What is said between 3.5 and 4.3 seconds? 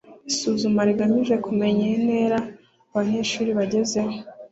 bagezeho